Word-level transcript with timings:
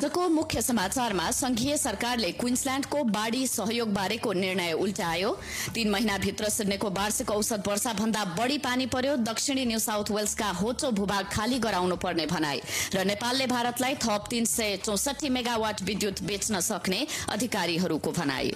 आजको 0.00 0.28
मुख्य 0.28 0.60
समाचारमा 0.62 1.30
संघीय 1.30 1.76
सरकारले 1.76 2.30
क्विन्सल्याण्डको 2.32 3.02
बाढ़ी 3.06 3.46
सहयोग 3.46 3.92
बारेको 3.92 4.32
निर्णय 4.32 4.72
उल्टायो। 4.74 5.32
तीन 5.74 5.90
महिनाभित्र 5.90 6.48
सिड्नेको 6.48 6.90
वार्षिक 6.90 7.30
औसत 7.30 7.68
वर्षा 7.68 7.92
भन्दा 8.00 8.24
बढ़ी 8.38 8.56
पानी 8.64 8.86
पर्यो 8.88 9.16
दक्षिणी 9.28 9.64
न्यू 9.66 9.78
साउथ 9.78 10.10
वेल्सका 10.10 10.48
होचो 10.56 10.90
भूभाग 10.96 11.28
खाली 11.32 11.58
गराउनु 11.60 11.96
पर्ने 12.00 12.26
भनाई 12.26 12.60
र 12.94 13.04
नेपालले 13.04 13.46
भारतलाई 13.46 13.94
थप 14.00 14.24
तीन 14.30 14.44
सय 14.48 14.76
चौसठी 14.84 15.28
मेगावाट 15.28 15.82
विद्युत 15.84 16.22
बेच्न 16.24 16.60
सक्ने 16.64 17.06
अधिकारीहरूको 17.28 18.10
भनाई। 18.12 18.52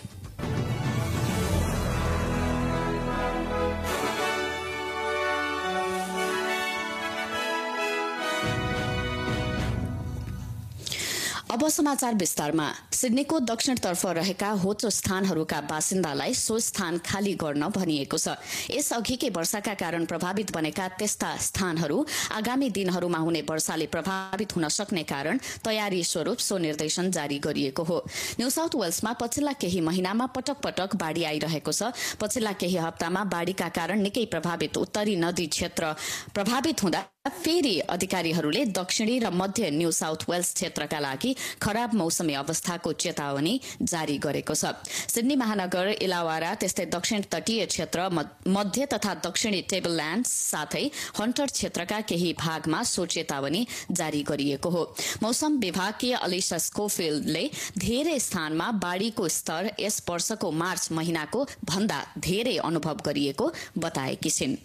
समाचार 11.69 12.15
विस्तारमा। 12.15 12.69
सिडनीको 12.93 13.39
दक्षिणतर्फ 13.41 14.05
रहेका 14.07 14.51
होचो 14.63 14.91
स्थानहरूका 14.91 15.61
बासिन्दालाई 15.63 16.35
सो 16.35 16.59
स्थान 16.59 16.99
खाली 17.07 17.35
गर्न 17.35 17.69
भनिएको 17.69 18.19
छ। 18.19 18.37
यस 18.71 18.93
अघिकै 18.93 19.29
वर्षाका 19.31 19.75
कारण 19.75 20.05
प्रभावित 20.05 20.53
बनेका 20.53 20.89
त्यस्ता 20.99 21.37
स्थानहरू 21.41 22.05
आगामी 22.33 22.71
दिनहरूमा 22.71 23.19
हुने 23.19 23.41
वर्षाले 23.43 23.87
प्रभावित 23.87 24.57
हुन 24.57 24.69
सक्ने 24.69 25.03
कारण 25.05 25.39
तयारी 25.65 26.03
स्वरूप 26.05 26.39
सो 26.39 26.59
निर्देशन 26.59 27.11
जारी 27.11 27.39
गरिएको 27.39 27.83
हो। 27.83 27.99
न्यू 28.41 28.51
साउथ 28.51 28.75
वेल्समा 28.75 29.13
पछिल्ला 29.23 29.53
केही 29.55 29.81
महिनामा 29.81 30.27
पटक 30.27 30.61
पटक 30.61 30.97
बाढ़ी 30.97 31.25
आइरहेको 31.25 31.73
छ। 31.73 31.95
पछिल्ला 32.21 32.53
केही 32.53 32.77
हप्तामा 32.77 33.25
बाढ़ीका 33.25 33.69
कारण 33.71 34.01
निकै 34.03 34.25
प्रभावित 34.27 34.77
उत्तरी 34.77 35.17
नदी 35.17 35.47
क्षेत्र 35.47 35.93
प्रभावित 36.35 36.83
हुँदा 36.83 37.03
फेरि 37.25 37.79
अधिकारीहरूले 37.91 38.65
दक्षिणी 38.77 39.19
र 39.19 39.29
मध्य 39.33 39.71
न्यू 39.71 39.91
साउथ 39.91 40.25
वेल्स 40.31 40.53
क्षेत्रका 40.55 40.99
लागि 41.01 41.35
खराब 41.63 41.95
मौसमी 41.95 42.35
अवस्थाको 42.35 42.93
चेतावनी 42.95 43.53
जारी 43.83 44.17
गरेको 44.19 44.55
छ। 44.55 44.73
सिडनी 45.09 45.37
महानगर 45.37 45.89
इलावारा 46.05 46.55
त्यस्तै 46.61 46.85
दक्षिण 46.93 47.23
तटीय 47.33 47.67
क्षेत्र 47.67 48.09
मध्य 48.49 48.87
तथा 48.93 49.15
दक्षिणी 49.25 49.61
टेबल 49.71 49.97
ल्याण्ड 49.97 50.27
साथै 50.27 50.85
हन्टर 51.21 51.47
क्षेत्रका 51.53 52.01
केही 52.09 52.33
भागमा 52.41 52.83
सो 52.85 53.07
चेतावनी 53.07 53.67
जारी 53.93 54.23
गरिएको 54.23 54.71
हो। 54.71 54.85
मौसम 55.23 55.59
विभागीय 55.61 56.15
अलिसा 56.21 56.59
स्कोफिल्डले 56.59 57.49
धेरै 57.79 58.19
स्थानमा 58.21 58.71
बाढ़ीको 58.85 59.29
स्तर 59.31 59.71
यस 59.81 60.03
वर्षको 60.11 60.51
मार्च 60.61 60.89
महिनाको 60.93 61.47
भन्दा 61.65 62.05
धेरै 62.21 62.57
अनुभव 62.65 63.03
गरिएको 63.07 63.53
बताएकी 63.79 64.31
छिन्। 64.31 64.57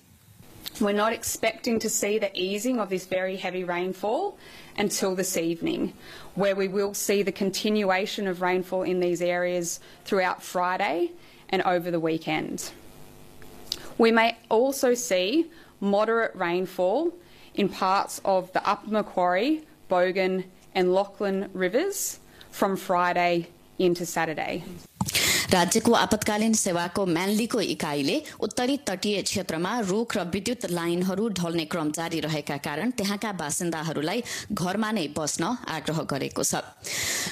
We're 0.79 0.93
not 0.93 1.13
expecting 1.13 1.79
to 1.79 1.89
see 1.89 2.19
the 2.19 2.31
easing 2.39 2.79
of 2.79 2.89
this 2.89 3.05
very 3.05 3.35
heavy 3.35 3.63
rainfall 3.63 4.37
until 4.77 5.13
this 5.13 5.35
evening, 5.35 5.93
where 6.35 6.55
we 6.55 6.67
will 6.67 6.93
see 6.93 7.21
the 7.21 7.31
continuation 7.31 8.27
of 8.27 8.41
rainfall 8.41 8.83
in 8.83 8.99
these 8.99 9.21
areas 9.21 9.79
throughout 10.05 10.41
Friday 10.41 11.11
and 11.49 11.61
over 11.63 11.91
the 11.91 11.99
weekend. 11.99 12.71
We 13.97 14.11
may 14.11 14.37
also 14.49 14.93
see 14.93 15.51
moderate 15.81 16.33
rainfall 16.35 17.13
in 17.55 17.67
parts 17.67 18.21
of 18.23 18.51
the 18.53 18.65
Upper 18.67 18.89
Macquarie, 18.89 19.65
Bogan, 19.89 20.45
and 20.73 20.93
Lachlan 20.93 21.49
rivers 21.53 22.19
from 22.51 22.77
Friday 22.77 23.49
into 23.77 24.05
Saturday. 24.05 24.63
राज्यको 25.49 25.91
आपतकालीन 25.91 26.53
सेवाको 26.53 27.05
म्यान्लीको 27.07 27.59
इकाइले 27.73 28.21
उत्तरी 28.39 28.75
तटीय 28.87 29.21
क्षेत्रमा 29.21 29.71
रूख 29.81 30.15
र 30.17 30.23
विद्युत 30.29 30.65
लाइनहरू 30.69 31.29
ढल्ने 31.39 31.65
क्रम 31.65 31.91
जारी 31.91 32.19
रहेका 32.21 32.57
कारण 32.61 32.91
त्यहाँका 32.93 33.31
बासिन्दाहरूलाई 33.33 34.21
घरमा 34.53 34.91
नै 34.91 35.07
बस्न 35.17 35.43
आग्रह 35.67 36.01
गरेको 36.05 36.43
छ। 36.43 36.61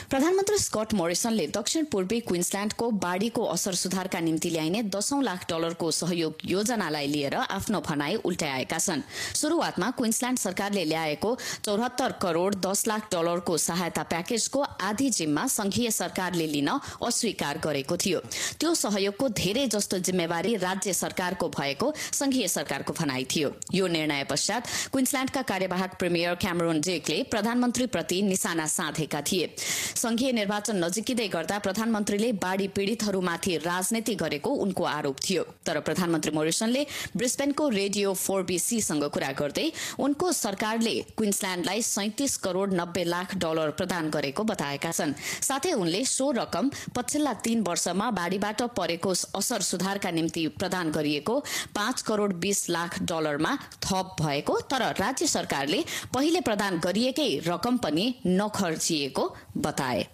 प्रधानमन्त्री 0.09 0.57
स्कट 0.57 0.93
मोरिसनले 0.93 1.45
दक्षिण 1.53 1.85
पूर्वी 1.93 2.19
क्विन्सल्याण्डको 2.25 2.89
बाढ़ीको 2.97 3.43
असर 3.45 3.75
सुधारका 3.75 4.19
निम्ति 4.19 4.49
ल्याइने 4.49 4.81
दशौं 4.89 5.21
लाख 5.23 5.45
डलरको 5.49 5.91
सहयोग 5.91 6.41
योजनालाई 6.47 7.07
लिएर 7.07 7.35
आफ्नो 7.37 7.81
भनाई 7.85 8.15
उल्टाएका 8.25 8.79
छन्। 8.79 9.05
शुरूआतमा 9.35 9.91
क्विन्सल्याण्ड 9.93 10.39
सरकारले 10.39 10.85
ल्याएको 10.85 11.35
चौहत्तर 11.61 12.17
करोड़ 12.17 12.53
दस 12.65 12.87
लाख 12.87 13.13
डलरको 13.13 13.57
सहायता 13.67 14.03
प्याकेजको 14.09 14.65
आधी 14.89 15.09
जिम्मा 15.21 15.47
संघीय 15.59 15.91
सरकारले 15.93 16.47
लिन 16.47 16.69
अस्वीकार 17.03 17.61
गरेको 17.61 17.93
थियो। 17.97 18.05
थियो। 18.07 18.19
त्यो 18.59 18.73
सहयोगको 18.75 19.29
धेरै 19.35 19.67
जस्तो 19.67 19.99
जिम्मेवारी 20.07 20.55
राज्य 20.57 20.93
सरकारको 20.95 21.49
भएको 21.51 21.93
संघीय 22.13 22.47
सरकारको 22.47 22.93
भनाई 22.93 23.25
थियो। 23.25 23.51
यो 23.73 23.87
निर्णय 23.89 24.23
पश्चात 24.23 24.67
क्विन्सल्याण्डका 24.91 25.41
कार्यवाहक 25.43 25.95
प्रिमियर 25.99 26.35
क्यामरोन 26.37 26.81
जेकले 26.81 27.21
प्रधानमन्त्रीप्रति 27.31 28.21
निशाना 28.23 28.65
साधेका 28.69 29.21
थिए। 29.21 29.49
संघीय 29.97 30.31
निर्वाचन 30.31 30.83
नजिकिँदै 30.83 31.27
गर्दा 31.27 31.57
प्रधानमन्त्रीले 31.59 32.31
बाढ़ी 32.37 32.67
पीड़ितहरूमाथि 32.69 33.57
राजनीति 33.59 34.15
गरेको 34.15 34.49
उनको 34.57 34.83
आरोप 34.87 35.17
थियो। 35.19 35.43
तर 35.65 35.79
प्रधानमन्त्री 35.81 36.31
मोरिसनले 36.31 36.85
ब्रिस्बेनको 37.17 37.67
रेडियो 37.69 38.13
फोर 38.15 38.43
बीसीसँग 38.43 39.03
कुरा 39.13 39.31
गर्दै 39.33 39.71
उनको 39.99 40.31
सरकारले 40.33 40.95
क्विन्सल्याण्डलाई 41.17 41.81
सैतिस 41.83 42.37
करोड़ 42.37 42.69
नब्बे 42.71 43.03
लाख 43.03 43.35
डलर 43.35 43.69
प्रदान 43.77 44.09
गरेको 44.09 44.43
बताएका 44.45 44.91
छन्। 44.91 45.13
साथै 45.41 45.71
उनले 45.73 46.03
सो 46.05 46.31
रकम 46.31 46.69
पछिल्ला 46.95 47.33
तीन 47.43 47.61
वर्षमा 47.67 47.96
वर्षमा 47.96 48.10
बाढ़ीबाट 48.20 48.62
परेको 48.78 49.10
असर 49.40 49.60
सुधारका 49.72 50.10
निम्ति 50.20 50.46
प्रदान 50.60 50.90
गरिएको 50.92 51.38
पाँच 51.76 52.02
करोड़ 52.08 52.32
बीस 52.44 52.68
लाख 52.70 53.02
डलरमा 53.12 53.56
थप 53.84 54.16
भएको 54.22 54.58
तर 54.72 54.88
राज्य 55.00 55.26
सरकारले 55.36 55.84
पहिले 56.14 56.40
प्रदान 56.48 56.78
गरिएकै 56.86 57.30
रकम 57.46 57.76
पनि 57.86 58.08
नखर्चिएको 58.40 59.28
बताए 59.68 60.08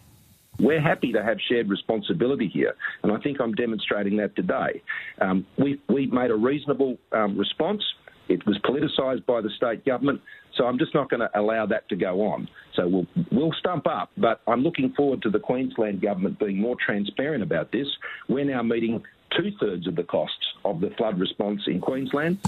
We're 0.61 0.81
happy 0.81 1.12
to 1.12 1.23
have 1.23 1.41
shared 1.41 1.69
responsibility 1.71 2.47
here, 2.53 2.75
and 3.03 3.12
I 3.12 3.19
think 3.19 3.41
I'm 3.41 3.53
demonstrating 3.55 4.17
that 4.17 4.34
today. 4.34 4.83
Um, 5.21 5.47
we, 5.56 5.81
we 5.89 6.06
made 6.09 6.33
a 6.33 6.39
reasonable 6.47 6.97
um, 7.12 7.37
response. 7.39 7.84
It 8.29 8.45
was 8.45 8.59
politicised 8.65 9.25
by 9.25 9.41
the 9.41 9.51
state 9.51 9.84
government. 9.84 10.21
So 10.58 10.66
I'm 10.66 10.78
just 10.78 10.94
not 10.94 11.09
going 11.09 11.22
to 11.22 11.30
allow 11.40 11.66
that 11.66 11.88
to 11.90 11.96
go 11.96 12.22
on. 12.22 12.47
So 12.75 12.88
we'll, 12.88 13.08
we'll 13.31 13.53
stump 13.53 13.88
up, 13.88 14.12
but 14.18 14.41
I'm 14.47 14.62
looking 14.62 14.94
forward 14.94 15.22
to 15.24 15.30
the 15.30 15.40
Queensland 15.40 16.02
government 16.02 16.40
being 16.40 16.59
more 16.59 16.75
transparent 16.84 17.44
about 17.44 17.72
this. 17.72 17.88
We're 18.28 18.46
now 18.46 18.62
meeting 18.63 19.03
two 19.36 19.52
thirds 19.59 19.88
of 19.88 19.96
the 19.96 20.03
costs 20.03 20.46
of 20.66 20.80
the 20.80 20.92
flood 20.92 21.19
response 21.19 21.62
in 21.68 21.81
Queensland. 21.81 22.40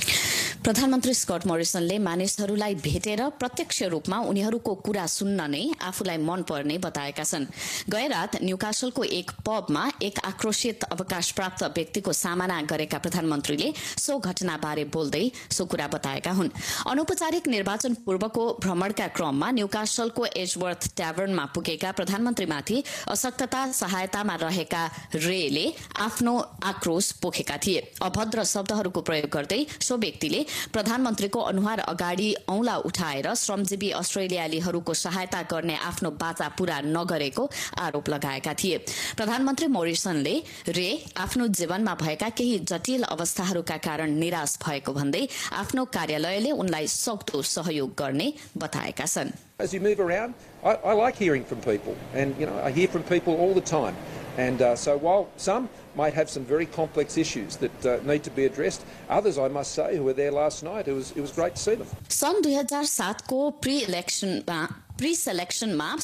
प्रधानमन्त्री 0.65 1.13
Scott 1.13 1.45
मोरिसनले 1.47 1.97
मानिसहरूलाई 1.99 2.75
भेटेर 2.75 3.21
प्रत्यक्ष 3.39 3.81
रूपमा 3.85 4.17
उनीहरूको 4.25 4.73
कुरा 4.85 5.05
सुन्न 5.07 5.41
नै 5.51 5.61
आफूलाई 5.79 6.17
मन 6.17 6.41
पर्ने 6.49 6.77
बताएका 6.81 7.23
छन्। 7.23 7.45
गए 7.85 8.07
रात 8.07 8.35
न्यूकासलको 8.41 9.03
एक 9.13 9.31
पबमा 9.45 9.83
एक 10.01 10.19
आक्रोशित 10.25 10.83
अवकाश 10.85 11.31
प्राप्त 11.31 11.63
व्यक्तिको 11.75 12.13
सामना 12.13 12.61
गरेका 12.65 12.97
प्रधानमन्त्रीले 12.97 13.67
सो 13.77 14.17
घटनाबारे 14.19 14.85
बोल्दै 14.89 15.29
सो 15.51 15.65
कुरा 15.69 15.87
बताएका 15.87 16.31
हुन्। 16.31 16.49
अनौपचारिक 16.89 17.47
निर्वाचन 17.47 17.93
पूर्वको 18.01 18.47
भ्रमणका 18.65 19.07
क्रममा 19.13 19.51
न्यूकासलको 19.51 20.25
एजवर्थ 20.35 20.89
ट्याभर्नमा 20.97 21.45
पुगेका 21.53 21.91
प्रधानमन्त्रीमाथि 21.91 22.83
अशक्तता 23.13 23.61
सहायतामा 23.75 24.35
रहेका 24.41 24.83
रेले 25.27 25.67
आफ्नो 26.07 26.35
आक्रोश 26.73 27.11
पोखेका 27.21 27.57
थिए। 27.61 27.85
अभद्र 28.01 28.49
शब्दहरूको 28.55 29.01
प्रयोग 29.03 29.29
गर्दै 29.29 29.61
सो 29.81 29.97
व्यक्तिले 29.99 30.45
प्रधानमन्त्रीको 30.73 31.39
अनुहार 31.41 31.79
अगाडि 31.79 32.33
औंला 32.49 32.75
उठाएर 32.85 33.33
श्रमजीवी 33.35 33.89
अस्ट्रेलियालीहरूको 33.93 34.93
सहायता 34.95 35.41
गर्ने 35.51 35.75
आफ्नो 35.83 36.11
बाचा 36.21 36.47
पूरा 36.57 36.79
नगरेको 36.81 37.49
आरोप 37.79 38.09
लगाएका 38.09 38.53
थिए। 38.53 38.77
प्रधानमन्त्री 39.17 39.67
मोरिसनले 39.67 40.35
रे 40.69 40.89
आफ्नो 41.17 41.47
जीवनमा 41.47 41.95
भएका 41.95 42.29
केही 42.29 42.59
जटिल 42.65 43.03
अवस्थाहरूका 43.05 43.77
कारण 43.79 44.17
निराश 44.19 44.57
भएको 44.65 44.93
भन्दै 44.93 45.27
आफ्नो 45.53 45.85
कार्यालयले 45.93 46.51
उनलाई 46.53 46.87
सक्दो 46.89 47.41
सहयोग 47.41 47.95
गर्ने 47.97 48.33
बताएका 48.57 49.05
छन्। 49.05 49.31
As 49.58 49.74
you 49.74 49.80
move 49.80 50.00
around, 50.00 50.34
I, 50.64 50.74
I 50.74 50.92
like 50.94 51.16
hearing 51.16 51.44
from 51.44 51.60
people, 51.60 51.96
and 52.14 52.34
you 52.38 52.46
know 52.46 52.58
I 52.62 52.70
hear 52.70 52.88
from 52.88 53.02
people 53.02 53.36
all 53.36 53.54
the 53.54 53.60
time. 53.60 53.94
And 54.38 54.62
uh, 54.62 54.76
so 54.76 54.96
while 54.96 55.28
some 55.36 55.68
might 55.96 56.14
have 56.14 56.30
some 56.30 56.44
very 56.44 56.64
complex 56.64 57.18
issues 57.18 57.56
that 57.56 57.86
uh, 57.86 57.98
need 58.04 58.22
to 58.24 58.30
be 58.30 58.44
addressed, 58.44 58.84
others, 59.08 59.38
I 59.38 59.48
must 59.48 59.72
say, 59.72 59.96
who 59.96 60.04
were 60.04 60.12
there 60.12 60.30
last 60.30 60.62
night, 60.62 60.88
it 60.88 60.92
was, 60.92 61.10
it 61.12 61.20
was 61.20 61.32
great 61.32 61.56
to 61.56 61.62
see 61.62 61.74
them. 61.74 61.88
सन् 62.08 62.40
दुई 62.42 62.54
हजार 62.54 62.84
सातको 62.84 63.50
pre 63.60 63.78
इलेक्सनमा 63.90 64.60
pre 64.97 65.13
सेलेक्सनमा 65.15 65.95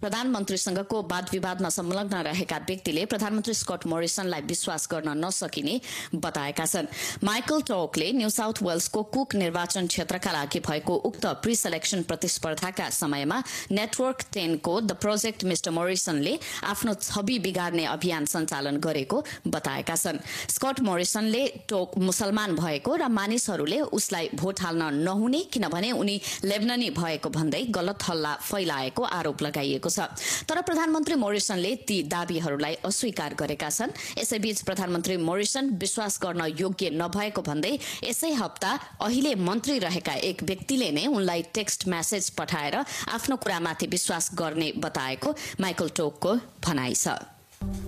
प्रधानमन्त्रीसँगको 0.00 1.00
वाद 1.10 1.28
विवादमा 1.32 1.68
संलग्न 1.68 2.16
रहेका 2.24 2.58
व्यक्तिले 2.68 3.04
प्रधानमन्त्री 3.04 3.54
स्कट 3.54 3.84
मोरिसनलाई 3.86 4.40
विश्वास 4.42 4.86
गर्न 4.90 5.08
नसकिने 5.24 5.74
बताएका 6.16 6.64
छन् 6.66 6.86
माइकल 7.24 7.60
टोकले 7.68 8.10
न्यू 8.12 8.28
साउथ 8.30 8.62
वेल्सको 8.62 9.02
कुक 9.14 9.34
निर्वाचन 9.34 9.86
क्षेत्रका 9.86 10.32
लागि 10.32 10.60
भएको 10.68 10.94
उक्त 11.08 11.26
प्री 11.42 11.56
सेलेक्सन 11.56 12.02
प्रतिस्पर्धाका 12.08 12.88
समयमा 12.90 13.42
नेटवर्क 13.72 14.24
टेनको 14.32 14.80
द 14.80 14.96
प्रोजेक्ट 15.02 15.44
मिस्टर 15.44 15.70
मोरिसनले 15.72 16.38
आफ्नो 16.64 16.94
छवि 17.02 17.38
बिगार्ने 17.40 17.84
अभियान 17.88 18.24
सञ्चालन 18.32 18.80
गरेको 18.80 19.22
बताएका 19.48 19.96
छन् 19.96 20.22
स्कट 20.48 20.80
मोरिसनले 20.88 21.44
टोक 21.68 21.98
मुसलमान 22.06 22.56
भएको 22.56 22.96
र 22.96 23.08
मानिसहरूले 23.20 23.80
उसलाई 23.92 24.30
भोट 24.36 24.60
हाल्न 24.62 24.90
नहुने 25.04 25.44
किनभने 25.52 25.92
उनी 26.00 26.20
लेबननी 26.46 26.90
भएको 26.96 27.36
भन्दै 27.38 27.64
गलत 27.72 28.08
हल्ला 28.08 28.29
फैलाएको 28.40 29.02
आरोप 29.02 29.42
लगाइएको 29.42 29.90
छ। 29.90 30.00
तर 30.48 30.60
प्रधानमन्त्री 30.62 31.14
मोरिसनले 31.14 31.74
ती 31.88 32.02
दावीहरूलाई 32.06 32.74
अस्वीकार 32.84 33.34
गरेका 33.34 33.70
छन्। 33.70 33.90
यसैबीच 34.18 34.60
प्रधानमन्त्री 34.62 35.16
मोरिसन 35.16 35.70
विश्वास 35.80 36.18
गर्न 36.22 36.42
योग्य 36.58 36.90
नभएको 36.94 37.42
भन्दै 37.42 37.78
यसै 38.04 38.32
हप्ता 38.38 38.70
अहिले 39.02 39.34
मन्त्री 39.34 39.78
रहेका 39.78 40.14
एक 40.30 40.42
व्यक्तिले 40.42 40.90
नै 40.90 41.06
उनलाई 41.06 41.42
टेक्स्ट 41.54 41.88
म्यासेज 41.88 42.30
पठाएर 42.38 42.76
आफ्नो 43.14 43.36
कुरामाथि 43.36 43.86
विश्वास 43.86 44.30
गर्ने 44.34 44.72
बताएको 44.78 45.34
माइकल 45.60 45.88
टोकको 45.96 46.34
भनाइ 46.66 46.94
छ। 46.94 47.18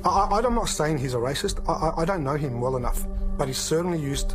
I, 0.05 0.29
I'm 0.29 0.55
not 0.55 0.69
saying 0.69 0.99
he's 0.99 1.15
a 1.15 1.19
racist. 1.19 1.61
I, 1.67 2.03
I 2.03 2.05
don't 2.05 2.25
know 2.25 2.37
him 2.37 2.61
well 2.61 2.77
enough, 2.77 3.07
but 3.39 3.49
he's 3.49 3.57
certainly 3.57 3.99
used 3.99 4.35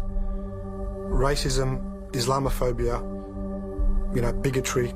racism, 1.24 1.77
Islamophobia, 2.12 2.98
you 4.15 4.21
know, 4.21 4.33
bigotry 4.33 4.94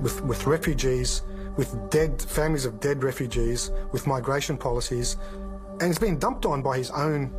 with, 0.00 0.22
with 0.24 0.46
refugees, 0.46 1.22
with 1.56 1.90
dead 1.90 2.20
families 2.22 2.64
of 2.64 2.80
dead 2.80 3.02
refugees, 3.02 3.70
with 3.92 4.06
migration 4.06 4.56
policies, 4.56 5.16
and 5.80 5.82
it's 5.82 5.98
been 5.98 6.18
dumped 6.18 6.46
on 6.46 6.62
by 6.62 6.76
his 6.78 6.90
own 6.90 7.32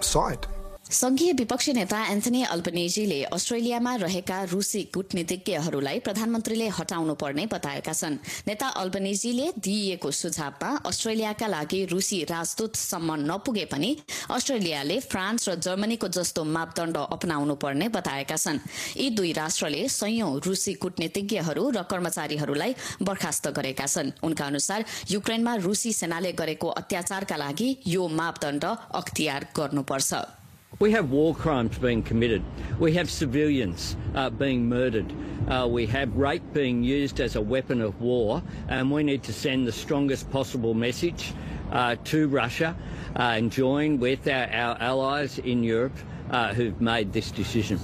side. 0.00 0.46
संघीय 0.90 1.32
विपक्षी 1.32 1.72
नेता 1.72 1.98
Anthony 2.06 2.42
अल्पनेजीले 2.44 3.22
अस्ट्रेलियामा 3.36 3.94
रहेका 3.96 4.42
रुसी 4.50 4.82
कूटनीतिज्ञहरूलाई 4.94 5.98
प्रधानमन्त्रीले 6.00 6.68
हटाउनु 6.68 7.14
पर्ने 7.14 7.44
बताएका 7.46 7.92
छन्। 7.92 8.16
नेता 8.48 8.68
अल्पनेजीले 8.82 9.50
दिइएको 9.58 10.10
सुझावमा 10.10 10.70
अस्ट्रेलियाका 10.88 11.46
लागि 11.46 11.84
रुसी 11.92 12.22
राजदूतसम्म 12.24 13.14
नपुगे 13.20 13.64
पनि 13.68 13.90
अस्ट्रेलियाले 14.30 14.98
फ्रान्स 15.04 15.48
र 15.48 15.54
जर्मनीको 15.60 16.08
जस्तो 16.08 16.44
मापदण्ड 16.46 16.96
अपनाउनु 16.96 17.54
पर्ने 17.60 17.88
बताएका 17.92 18.36
छन्। 18.38 18.58
यी 18.96 19.10
दुई 19.12 19.32
राष्ट्रले 19.34 19.88
संयौं 19.92 20.40
रुसी 20.40 20.74
कूटनीतिज्ञहरू 20.80 21.68
र 21.70 21.82
कर्मचारीहरूलाई 21.84 22.74
बर्खास्त 23.04 23.52
गरेका 23.52 23.86
छन्। 23.86 24.16
उनका 24.24 24.46
अनुसार 24.46 24.84
युक्रेनमा 25.10 25.54
रुसी 25.68 25.92
सेनाले 25.92 26.32
गरेको 26.32 26.68
अत्याचारका 26.80 27.36
लागि 27.36 27.68
यो 27.86 28.08
मापदण्ड 28.08 28.64
अख्तियार 28.64 29.52
गर्नुपर्छ। 29.52 30.37
We 30.80 30.92
have 30.92 31.10
war 31.10 31.34
crimes 31.34 31.76
being 31.76 32.04
committed. 32.04 32.40
We 32.78 32.92
have 32.92 33.10
civilians 33.10 33.96
uh, 34.14 34.30
being 34.30 34.68
murdered. 34.68 35.12
Uh, 35.48 35.66
we 35.68 35.86
have 35.86 36.16
rape 36.16 36.52
being 36.52 36.84
used 36.84 37.18
as 37.18 37.34
a 37.34 37.40
weapon 37.40 37.82
of 37.82 38.00
war, 38.00 38.44
and 38.68 38.88
we 38.88 39.02
need 39.02 39.24
to 39.24 39.32
send 39.32 39.66
the 39.66 39.72
strongest 39.72 40.30
possible 40.30 40.74
message 40.74 41.34
uh, 41.72 41.96
to 42.04 42.28
Russia 42.28 42.76
uh, 43.16 43.22
and 43.22 43.50
join 43.50 43.98
with 43.98 44.28
our, 44.28 44.46
our 44.52 44.80
allies 44.80 45.40
in 45.40 45.64
Europe 45.64 45.96
uh, 46.30 46.54
who've 46.54 46.80
made 46.80 47.12
this 47.12 47.32
decision. 47.32 47.80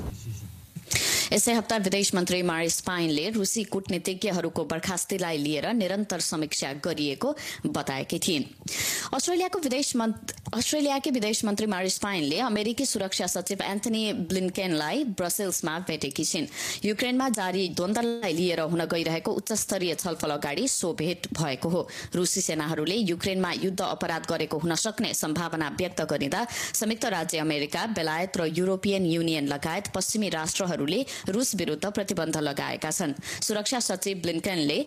यसै 1.35 1.53
हप्ता 1.53 1.77
विदेश 1.83 2.15
मन्त्री 2.15 2.41
मारिस 2.47 2.81
पाइनले 2.87 3.23
रुसी 3.35 3.63
कूटनीतिज्ञहरूको 3.67 4.65
बर्खास्तीलाई 4.65 5.37
लिएर 5.37 5.67
निरन्तर 5.75 6.21
समीक्षा 6.23 6.69
गरिएको 6.79 7.31
बताएकी 7.67 8.19
थिइन्। 8.19 8.45
अस्ट्रेलियाको 9.15 9.59
विदेश 9.59 9.91
अस्ट्रेलियाकी 10.55 11.11
विदेश 11.11 11.45
मन्त्री 11.45 11.67
मारिस 11.67 11.99
पाइनले 11.99 12.39
अमेरिकी 12.41 12.87
सुरक्षा 12.87 13.27
सचिव 13.27 13.63
एन्थनी 13.67 14.03
ब्लिन्केनलाई 14.31 15.03
ब्रसेल्समा 15.19 15.75
भेटेकी 15.89 16.25
छिन्। 16.25 16.47
युक्रेनमा 16.85 17.29
जारी 17.35 17.69
द्वन्दलाई 17.75 18.33
लिएर 18.33 18.61
हुन 18.71 18.85
गइरहेको 18.95 19.33
उच्चस्तरीय 19.35 19.95
छलफल 19.97 20.31
अगाडि 20.31 20.69
सो 20.69 20.93
भेट 20.95 21.27
भएको 21.35 21.69
हो। 21.69 21.83
रुसी 22.15 22.41
सेनाहरूले 22.47 22.97
युक्रेनमा 23.11 23.53
युद्ध 23.65 23.81
अपराध 23.81 24.31
गरेको 24.31 24.59
हुन 24.59 24.75
सक्ने 24.85 25.13
सम्भावना 25.15 25.75
व्यक्त 25.83 26.07
गरिँदा 26.15 26.47
संयुक्त 26.53 27.05
राज्य 27.19 27.39
अमेरिका 27.41 27.87
बेलायत 27.99 28.37
र 28.37 28.47
युरोपियन 28.55 29.07
युनियन 29.09 29.47
लगायत 29.49 29.93
पश्चिमी 29.95 30.29
राष्ट्रहरूले 30.31 31.05
रूस 31.29 31.55
विरूद्ध 31.57 31.87
प्रतिबन्ध 31.87 32.37
लगाएका 32.37 32.91
छन्। 32.91 33.13
सुरक्षा 33.43 33.81
सचिव 33.81 34.19
ब्लिन्कनले 34.23 34.79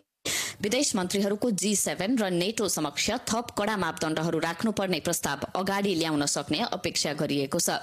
विदेश 0.62 0.95
मन्त्रीहरूको 0.95 1.51
जी 1.51 1.75
सेभेन 1.75 2.18
र 2.18 2.30
नेटो 2.31 2.68
समक्ष 2.68 3.10
थप 3.30 3.51
कड़ा 3.57 3.75
मापदण्डहरू 3.78 4.39
राख्नुपर्ने 4.39 5.00
प्रस्ताव 5.00 5.39
अगाडि 5.56 5.94
ल्याउन 5.95 6.25
सक्ने 6.25 6.60
अपेक्षा 6.72 7.13
गरिएको 7.22 7.60
छ। 7.60 7.80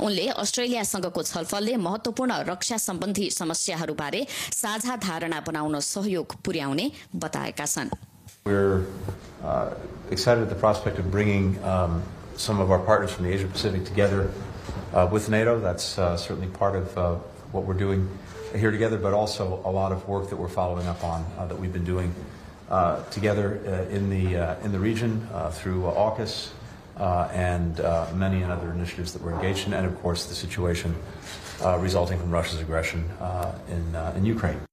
उनले 0.00 0.26
अस्ट्रेलियासँगको 0.36 1.22
छलफलले 1.22 1.76
महत्वपूर्ण 1.76 2.32
रक्षा 2.48 2.76
सम्बन्धी 2.76 3.30
समस्याहरूबारे 3.30 4.26
साझा 4.52 4.96
धारणा 4.96 5.40
बनाउन 5.40 5.80
सहयोग 5.80 6.34
पुर्याउने 6.44 6.90
बताएका 7.16 7.66
छन्। 7.66 7.90
Uh, 9.40 9.70
excited 10.10 10.42
at 10.42 10.50
the 10.50 10.54
prospect 10.54 10.98
of 10.98 11.10
bringing 11.10 11.56
um, 11.64 12.02
some 12.36 12.60
of 12.60 12.70
our 12.70 12.78
partners 12.78 13.10
from 13.10 13.24
the 13.24 13.32
Asia 13.32 13.46
Pacific 13.46 13.86
together 13.86 14.30
uh, 14.92 15.08
with 15.10 15.30
NATO. 15.30 15.58
That's 15.58 15.98
uh, 15.98 16.18
certainly 16.18 16.48
part 16.48 16.76
of 16.76 16.98
uh, 16.98 17.16
what 17.52 17.64
we're 17.64 17.74
doing 17.74 18.08
here 18.54 18.70
together, 18.70 18.98
but 18.98 19.14
also 19.14 19.62
a 19.64 19.70
lot 19.70 19.92
of 19.92 20.06
work 20.08 20.28
that 20.30 20.36
we're 20.36 20.48
following 20.48 20.86
up 20.86 21.02
on 21.04 21.24
uh, 21.38 21.46
that 21.46 21.58
we've 21.58 21.72
been 21.72 21.84
doing 21.84 22.14
uh, 22.70 23.02
together 23.10 23.60
uh, 23.66 23.94
in 23.94 24.10
the 24.10 24.36
uh, 24.36 24.60
in 24.60 24.72
the 24.72 24.78
region 24.78 25.26
uh, 25.32 25.50
through 25.50 25.82
AUKUS 25.82 26.50
and 27.32 27.78
many 28.16 28.44
other 28.44 28.70
initiatives 28.70 29.12
that 29.12 29.22
we're 29.22 29.32
engaged 29.32 29.66
in, 29.66 29.74
and 29.74 29.86
of 29.86 30.00
course 30.02 30.26
the 30.26 30.34
situation 30.34 30.94
resulting 31.78 32.18
from 32.18 32.30
Russia's 32.30 32.60
aggression 32.60 33.08
in 33.68 33.96
in 34.16 34.24
Ukraine. 34.24 34.69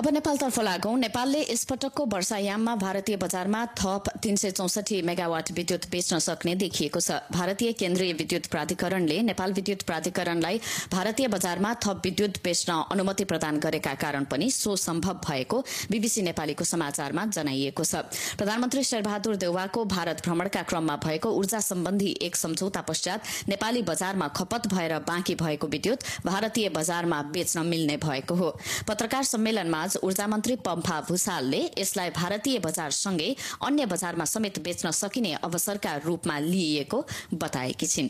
अब 0.00 0.08
नेपालतर्फ 0.08 0.58
लागौं। 0.58 0.96
नेपालले 0.96 1.40
यसपटकको 1.42 2.04
वर्षायाममा 2.08 2.74
भारतीय 2.74 3.16
बजारमा 3.20 3.64
थप 3.76 4.04
तीन 4.22 4.36
सय 4.36 4.50
चौसठी 4.50 5.00
megawatt 5.02 5.50
विद्युत 5.52 5.88
बेच्न 5.92 6.18
सक्ने 6.18 6.54
देखिएको 6.56 7.00
छ। 7.00 7.18
भारतीय 7.28 7.72
केन्द्रीय 7.76 8.12
विद्युत 8.12 8.46
प्राधिकरणले 8.46 9.20
नेपाल 9.22 9.52
विद्युत 9.52 9.82
प्राधिकरणलाई 9.82 10.60
भारतीय 10.92 11.28
बजारमा 11.28 11.74
थप 11.84 12.00
विद्युत 12.04 12.40
बेच्न 12.44 12.72
अनुमति 12.90 13.24
प्रदान 13.24 13.58
गरेका 13.60 13.92
कारण 14.00 14.24
पनि 14.24 14.50
सो 14.50 14.76
सम्भव 14.78 15.20
भएको 15.20 15.60
बीबीसी 15.90 16.22
नेपालीको 16.22 16.64
समाचारमा 16.64 17.26
जनाइएको 17.28 17.84
छ। 17.84 18.00
प्रधानमन्त्री 18.40 18.84
शेरबहादुर 18.84 19.36
देउवाको 19.36 19.84
भारत 19.84 20.24
भ्रमणका 20.24 20.62
क्रममा 20.72 20.96
भएको 21.04 21.34
ऊर्जा 21.42 21.60
सम्बन्धी 21.60 22.16
एक 22.22 22.36
सम्झौता 22.36 22.80
पश्चात 22.88 23.52
नेपाली 23.52 23.82
बजारमा 23.92 24.28
खपत 24.32 24.72
भएर 24.72 24.98
बाँकी 25.04 25.34
भएको 25.44 25.66
विद्युत 25.68 26.08
भारतीय 26.24 26.68
बजारमा 26.80 27.22
बेच्न 27.36 27.66
मिल्ने 27.66 28.00
भएको 28.00 28.40
हो। 28.42 28.50
पत्रकार 28.88 29.24
सम्मेलनमा 29.34 29.86
आज 29.90 29.98
ऊर्जा 30.04 30.26
मन्त्री 30.26 30.54
पम्फा 30.62 31.00
भूषालले 31.08 31.60
यसलाई 31.78 32.10
भारतीय 32.14 32.58
बजारसँगै 32.62 33.34
अन्य 33.66 33.86
बजारमा 33.90 34.24
समेत 34.24 34.62
बेच्न 34.62 34.90
सकिने 34.94 35.32
अवसरका 35.42 35.96
रूपमा 36.06 36.38
लिइएको 36.46 37.04
बताएकी 37.34 37.86
छिन्। 37.86 38.08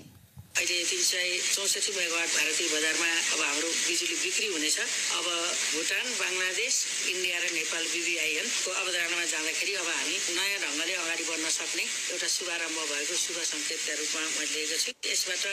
अहिले 0.51 0.85
तिन 0.85 1.03
सय 1.03 1.39
चौसठी 1.55 1.93
मेगावाट 1.97 2.29
भारतीय 2.31 2.69
बजारमा 2.69 3.07
अब 3.35 3.41
हाम्रो 3.41 3.69
बिजुली 3.71 4.17
बिक्री 4.23 4.47
हुनेछ। 4.55 4.79
अब 5.17 5.27
भुटान 5.75 6.07
बङ्गलादेश 6.21 6.75
इन्डिया 7.11 7.37
र 7.41 7.47
नेपाल 7.55 7.85
बिबिआइएनको 7.95 8.71
अवधारणामा 8.71 9.25
जाँदाखेरि 9.31 9.75
अब 9.81 9.89
हामी 9.89 10.17
नयाँ 10.37 10.59
ढङ्गले 10.61 10.95
अगाडि 11.01 11.25
बढ्न 11.31 11.49
सक्ने 11.57 11.85
एउटा 12.13 12.29
शुभारम्भ 12.35 12.79
भएको 12.91 13.15
शुभ 13.25 13.39
सङ्केतका 13.51 13.95
रूपमा 14.01 14.23
मैले 14.37 14.53
लिएको 14.53 14.79
छु। 14.85 14.91
यसबाट 15.11 15.45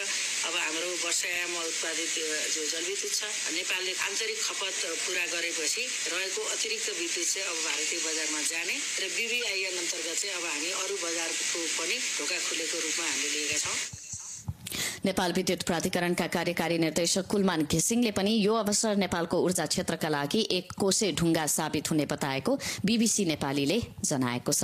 अब 0.47 0.55
हाम्रो 0.65 0.89
वर्षायाममा 1.05 1.61
उत्पादित 1.71 2.15
जो 2.53 2.63
जलविद्युत 2.73 3.13
छ 3.17 3.21
नेपालले 3.57 3.93
आन्तरिक 4.07 4.39
खपत 4.43 4.75
पुरा 5.07 5.25
गरेपछि 5.33 5.83
रहेको 6.13 6.41
अतिरिक्त 6.57 6.87
विद्युत 6.99 7.27
चाहिँ 7.31 7.47
अब 7.47 7.57
भारतीय 7.67 7.99
बजारमा 8.07 8.41
जाने 8.51 8.75
र 8.75 9.03
बिबिआइएन 9.15 9.77
अन्तर्गत 9.77 10.17
चाहिँ 10.21 10.35
अब 10.35 10.45
हामी 10.51 10.71
अरू 10.83 10.95
बजारको 11.05 11.59
पनि 11.77 11.95
ढोका 12.17 12.37
खुलेको 12.49 12.75
रूपमा 12.85 13.05
हामीले 13.07 13.39
लिएका 13.39 13.63
छौँ। 13.63 13.96
नेपाल 15.05 15.31
विद्युत 15.33 15.61
प्राधिकरणका 15.63 16.27
कार्यकारी 16.27 16.77
निर्देशक 16.77 17.25
कुलमान 17.27 17.61
घिसिङले 17.63 18.11
पनि 18.11 18.31
यो 18.35 18.53
अवसर 18.55 18.95
नेपालको 18.97 19.37
ऊर्जा 19.39 19.65
क्षेत्रका 19.67 20.09
लागि 20.09 20.41
एक 20.51 20.73
कोसे 20.73 21.11
ढुङ्गा 21.13 21.45
साबित 21.47 21.91
हुने 21.91 22.05
बताएको 22.05 22.55
बीबीसी 22.85 23.25
नेपालीले 23.25 23.77
जनाएको 24.03 24.51
छ। 24.51 24.63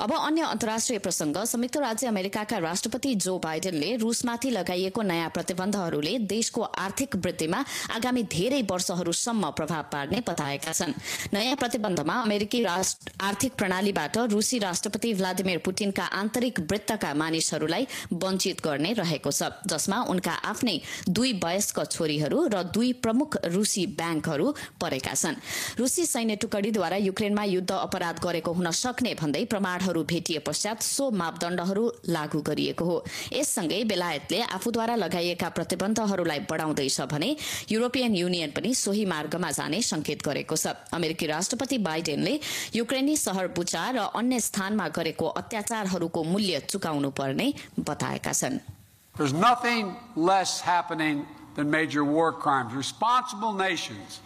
अब 0.00 0.12
अन्य 0.12 0.42
अन्तर्राष्ट्रिय 0.44 0.98
प्रसंग 0.98 1.36
संयुक्त 1.44 1.76
राज्य 1.78 2.06
अमेरिकाका 2.06 2.58
राष्ट्रपति 2.60 3.14
जो 3.16 3.38
बाइडेनले 3.38 3.96
रूसमाथि 3.96 4.50
लगाइएको 4.50 5.02
नयाँ 5.04 5.30
प्रतिबन्धहरूले 5.34 6.18
देशको 6.30 6.62
आर्थिक 6.62 7.16
वृद्धिमा 7.16 7.64
आगामी 7.94 8.22
धेरै 8.30 8.62
वर्षहरूसम्म 8.70 9.50
प्रभाव 9.52 9.82
पार्ने 9.92 10.22
बताएका 10.28 10.72
छन्। 10.72 10.92
नयाँ 11.34 11.56
प्रतिबन्धमा 11.56 12.20
अमेरिकी 12.22 12.62
आर्थिक 12.64 13.52
प्रणालीबाट 13.54 14.16
रूसी 14.30 14.58
राष्ट्रपति 14.60 15.12
व्लादिमिर 15.14 15.58
पुटिनका 15.64 16.04
आन्तरिक 16.14 16.60
वृत्तका 16.70 17.12
मानिसहरूलाई 17.14 17.86
वञ्चित 18.14 18.64
गर्ने 18.64 18.92
रहेको 18.94 19.30
छ। 19.30 19.50
जसमा 19.74 19.98
उनका 20.08 20.34
आफ्नै 20.44 20.76
दुई 21.10 21.32
वयस्क 21.44 21.84
छोरीहरू 21.90 22.38
र 22.48 22.62
दुई 22.70 22.92
प्रमुख 23.04 23.36
रूसी 23.50 23.86
ब्याङ्कहरू 23.98 24.46
परेका 24.80 25.14
छन्। 25.14 25.36
रूसी 25.78 26.04
सैन्य 26.06 26.36
टुकडीद्वारा 26.36 26.96
युक्रेनमा 27.04 27.44
युद्ध 27.44 27.70
अपराध 27.70 28.16
गरेको 28.22 28.52
हुन 28.52 28.70
सक्ने 28.72 29.14
भन्दै 29.14 29.44
प्रमाणहरू 29.44 30.02
भेटिए 30.04 30.38
पश्चात 30.46 30.82
सो 30.84 31.10
मापदण्डहरू 31.12 31.84
लागू 32.08 32.40
गरिएको 32.42 32.84
हो। 32.84 32.96
यससँगै 33.32 33.82
बेलायतले 33.84 34.40
आफूद्वारा 34.54 34.94
लगाइएका 34.96 35.48
प्रतिबन्धहरूलाई 35.48 36.40
बढाउँदैछ 36.50 37.00
भने 37.12 37.30
युरोपियन 37.70 38.14
युनियन 38.14 38.50
पनि 38.50 38.74
सोही 38.74 39.04
मार्गमा 39.06 39.50
जाने 39.50 39.82
संकेत 39.82 40.22
गरेको 40.22 40.56
छ। 40.56 40.74
अमेरिकी 40.92 41.26
राष्ट्रपति 41.26 41.78
बाइडेनले 41.80 42.38
युक्रेनी 42.76 43.16
शहर 43.16 43.48
बुचा 43.56 43.84
र 43.90 43.98
अन्य 44.14 44.40
स्थानमा 44.40 44.88
गरेको 44.90 45.26
अत्याचारहरूको 45.34 46.22
मूल्य 46.24 46.60
चुकाउनु 46.68 47.10
पर्ने 47.10 47.52
बताएका 47.80 48.32
छन्। 48.32 48.83
There's 49.16 49.32
nothing 49.32 49.96
less 50.16 50.60
happening 50.60 51.26
than 51.54 51.70
major 51.70 52.04
war 52.04 52.32
crimes. 52.32 52.74
Responsible 52.74 53.52
nations 53.52 54.20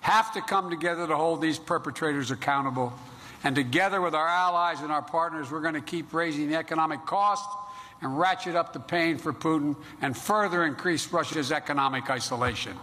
have 0.00 0.32
to 0.34 0.40
come 0.40 0.70
together 0.70 1.06
to 1.06 1.16
hold 1.16 1.40
these 1.40 1.58
perpetrators 1.58 2.30
accountable. 2.30 2.92
And 3.44 3.54
together 3.54 4.00
with 4.00 4.14
our 4.14 4.26
allies 4.26 4.80
and 4.80 4.90
our 4.90 5.02
partners, 5.02 5.50
we're 5.50 5.60
going 5.60 5.74
to 5.74 5.80
keep 5.80 6.12
raising 6.12 6.48
the 6.48 6.56
economic 6.56 7.06
cost 7.06 7.48
and 8.00 8.18
ratchet 8.18 8.56
up 8.56 8.72
the 8.72 8.80
pain 8.80 9.18
for 9.18 9.32
Putin 9.32 9.76
and 10.02 10.16
further 10.16 10.64
increase 10.64 11.12
Russia's 11.12 11.52
economic 11.52 12.10
isolation. 12.10 12.76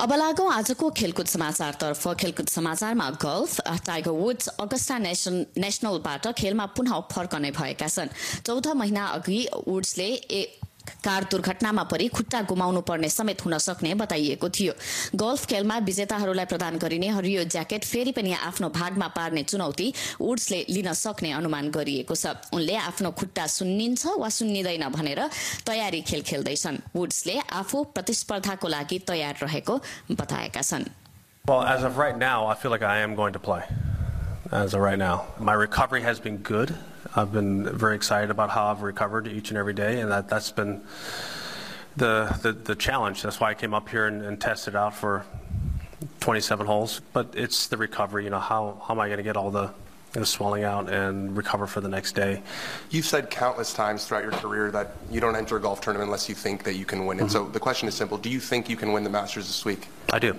अब 0.00 0.12
लागौं 0.12 0.52
आजको 0.52 0.88
खेलकुद 0.96 1.26
समाचारतर्फ। 1.26 2.08
खेलकुद 2.20 2.48
समाचारमा 2.48 3.08
golf 3.20 3.60
tiger 3.86 4.10
woods 4.10 4.48
Augusta 4.56 4.96
नेशनलबाट 4.98 6.26
खेलमा 6.38 6.66
पुनः 6.72 7.00
फर्कने 7.12 7.50
भएका 7.52 7.88
छन्। 7.88 8.08
चौध 8.40 8.66
महिना 8.80 9.06
अघि 9.08 9.40
वुड्सले 9.68 10.08
कार 11.04 11.24
दुर्घटनामा 11.30 11.82
परि 11.92 12.06
खुट्टा 12.16 12.40
गुमाउनु 12.50 12.80
पर्ने 12.90 13.08
समेत 13.08 13.44
हुन 13.44 13.58
सक्ने 13.58 13.94
बताइएको 14.02 14.48
थियो 14.58 14.72
गल्फ 15.22 15.46
खेलमा 15.46 15.78
विजेताहरूलाई 15.88 16.44
प्रदान 16.52 16.78
गरिने 16.78 17.08
हरियो 17.18 17.44
ज्याकेट 17.54 17.84
फेरि 17.84 18.12
पनि 18.12 18.32
आफ्नो 18.50 18.68
भागमा 18.78 19.08
पार्ने 19.16 19.42
चुनौती 19.50 19.92
वुड्सले 20.20 20.64
लिन 20.70 20.92
सक्ने 21.02 21.32
अनुमान 21.40 21.70
गरिएको 21.76 22.14
छ 22.14 22.34
उनले 22.52 22.76
आफ्नो 22.84 23.10
खुट्टा 23.20 23.46
सुन्निन्छ 23.56 24.16
वा 24.20 24.28
सुन्निँदैन 24.38 24.88
भनेर 24.96 25.20
तयारी 25.66 26.00
खेल 26.12 26.22
खेल्दैछन् 26.30 26.78
वुड्सले 26.96 27.38
आफू 27.60 27.84
प्रतिस्पर्धाको 27.98 28.68
लागि 28.76 28.98
तयार 29.12 29.34
रहेको 29.42 29.80
बताएका 30.22 30.62
छन् 30.62 30.88
Well, 31.48 31.62
as 31.62 31.82
of 31.82 31.96
right 31.96 32.16
now, 32.16 32.46
I 32.46 32.54
feel 32.54 32.70
like 32.70 32.82
I 32.82 32.98
am 32.98 33.14
going 33.14 33.32
to 33.32 33.40
play. 33.40 33.62
As 34.52 34.74
of 34.74 34.82
right 34.82 34.98
now, 34.98 35.26
my 35.40 35.54
recovery 35.54 36.02
has 36.02 36.20
been 36.20 36.36
good. 36.38 36.74
I've 37.14 37.32
been 37.32 37.64
very 37.76 37.96
excited 37.96 38.30
about 38.30 38.50
how 38.50 38.66
I've 38.66 38.82
recovered 38.82 39.26
each 39.26 39.50
and 39.50 39.58
every 39.58 39.74
day, 39.74 40.00
and 40.00 40.10
that, 40.10 40.28
that's 40.28 40.52
been 40.52 40.82
the, 41.96 42.38
the, 42.42 42.52
the 42.52 42.74
challenge. 42.74 43.22
That's 43.22 43.40
why 43.40 43.50
I 43.50 43.54
came 43.54 43.74
up 43.74 43.88
here 43.88 44.06
and, 44.06 44.22
and 44.22 44.40
tested 44.40 44.76
out 44.76 44.94
for 44.94 45.24
27 46.20 46.66
holes. 46.66 47.00
But 47.12 47.34
it's 47.34 47.66
the 47.66 47.76
recovery, 47.76 48.24
you 48.24 48.30
know, 48.30 48.38
how, 48.38 48.80
how 48.86 48.94
am 48.94 49.00
I 49.00 49.08
going 49.08 49.18
to 49.18 49.24
get 49.24 49.36
all 49.36 49.50
the, 49.50 49.70
the 50.12 50.24
swelling 50.24 50.64
out 50.64 50.88
and 50.88 51.36
recover 51.36 51.66
for 51.66 51.80
the 51.80 51.88
next 51.88 52.12
day. 52.12 52.42
You've 52.90 53.06
said 53.06 53.30
countless 53.30 53.72
times 53.72 54.04
throughout 54.04 54.24
your 54.24 54.32
career 54.32 54.70
that 54.70 54.96
you 55.10 55.20
don't 55.20 55.36
enter 55.36 55.56
a 55.56 55.60
golf 55.60 55.80
tournament 55.80 56.08
unless 56.08 56.28
you 56.28 56.34
think 56.34 56.64
that 56.64 56.74
you 56.74 56.84
can 56.84 57.06
win 57.06 57.18
it. 57.18 57.22
Mm-hmm. 57.22 57.30
So 57.30 57.46
the 57.46 57.60
question 57.60 57.88
is 57.88 57.94
simple 57.94 58.18
Do 58.18 58.30
you 58.30 58.40
think 58.40 58.68
you 58.68 58.76
can 58.76 58.92
win 58.92 59.04
the 59.04 59.10
Masters 59.10 59.46
this 59.46 59.64
week? 59.64 59.88
I 60.12 60.18
do. 60.18 60.36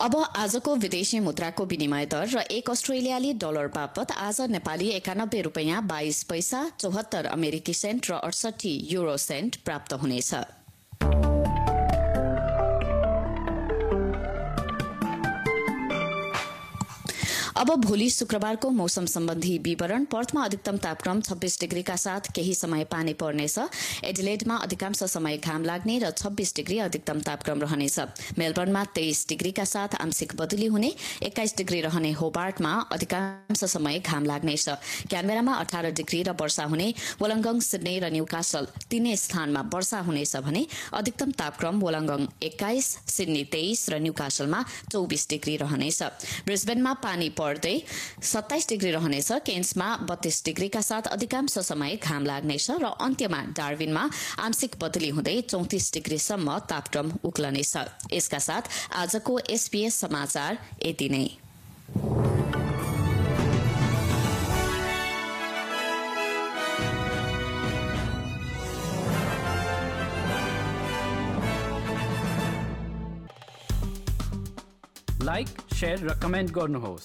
अब 0.00 0.14
आजको 0.36 0.74
विदेशी 0.76 1.18
मुद्राको 1.20 1.64
विनिमय 1.70 2.06
दर 2.06 2.28
र 2.28 2.42
एक 2.50 2.70
अस्ट्रेलियाली 2.70 3.32
dollar 3.42 3.66
बापत 3.74 4.12
आज 4.18 4.40
नेपाली 4.50 4.88
एकानब्बे 4.90 5.40
रूपियाँ 5.42 5.82
बाइस 5.86 6.22
पैसा 6.24 6.60
चौहत्तर 6.78 7.26
अमेरिकी 7.28 7.74
सेन्ट 7.74 8.10
र 8.10 8.20
अडसठी 8.24 8.72
युरो 8.92 9.16
सेन्ट 9.20 9.56
प्राप्त 9.66 9.92
हुनेछ। 10.00 10.32
अब 17.56 17.70
भोलि 17.80 18.08
शुक्रबारको 18.10 18.68
मौसम 18.70 19.06
सम्बन्धी 19.06 19.56
विवरण 19.58 20.04
पर्थमा 20.06 20.44
अधिकतम 20.44 20.76
तापक्रम 20.78 21.20
छब्बीस 21.20 21.58
डिग्रीका 21.60 21.94
साथ 21.96 22.30
केही 22.34 22.54
समय 22.54 22.84
पानी 22.84 23.12
पर्नेछ। 23.12 23.58
एडिलेडमा 24.04 24.56
अधिकांश 24.56 25.02
समय 25.04 25.36
घाम 25.36 25.64
लाग्ने 25.64 25.98
र 25.98 26.10
छब्बीस 26.12 26.54
डिग्री 26.56 26.78
अधिकतम 26.78 27.20
तापक्रम 27.20 27.60
रहनेछ। 27.60 27.98
मेलबर्नमा 28.38 28.84
तेइस 28.94 29.26
डिग्रीका 29.28 29.64
साथ 29.64 29.94
आंशिक 30.00 30.34
बदली 30.36 30.66
हुने 30.66 30.92
एक्काइस 31.22 31.56
डिग्री 31.56 31.80
रहने 31.80 32.12
होबार्टमा 32.12 32.72
अधिकांश 32.92 33.64
समय 33.66 33.98
घाम 33.98 34.24
लाग्नेछ। 34.24 34.68
क्यानबेरामा 35.10 35.54
अठार 35.56 35.90
डिग्री 35.92 36.22
र 36.22 36.36
वर्षा 36.40 36.64
हुने 36.70 36.88
वलङ्गङ 37.20 37.60
सिडनी 37.60 37.98
र 37.98 38.12
न्यूकासल 38.12 38.66
तीनै 38.90 39.16
स्थानमा 39.16 39.60
वर्षा 39.74 40.00
हुनेछ 40.06 40.36
भने 40.38 40.66
अधिकतम 40.94 41.30
तापक्रम 41.34 41.82
वलङ्गङ 41.82 42.26
एक्काइस 42.42 42.86
सिडनी 43.10 43.44
तेइस 43.50 43.88
र 43.90 43.98
न्यूकासलमा 44.00 44.64
चौबिस 44.92 45.28
डिग्री 45.28 45.56
रहनेछ। 45.56 46.02
ब्रिस्बेनमा 46.46 46.94
पानी 47.02 47.28
पर्दै 47.50 47.74
सत्ताइस 48.22 48.68
डिग्री 48.68 48.90
रहनेछ। 48.92 49.30
केन्समा 49.44 49.88
बत्तीस 50.08 50.42
डिग्रीका 50.46 50.80
साथ 50.82 51.10
अधिकांश 51.10 51.58
समय 51.60 51.96
घाम 51.98 52.26
लाग्नेछ 52.26 52.70
र 52.78 52.94
अन्त्यमा 53.02 53.40
डार्विनमा 53.58 54.04
आंशिक 54.40 54.78
बदली 54.80 55.10
हुँदै 55.10 55.40
चौतिस 55.50 55.92
डिग्रीसम्म 55.94 56.58
तापक्रम 56.70 57.12
उक्लनेछ। 57.24 57.76
यसका 58.12 58.38
साथ 58.40 58.64
आजको 58.96 59.38
एसपीएस 59.50 60.00
समाचार 60.00 60.58
यति 60.86 61.08
नै। 61.10 61.26
लाइक 75.22 75.48
सेयर 75.72 75.98
र 76.00 76.14
कमेन्ट 76.22 76.50
गर्नुहोस्। 76.52 77.04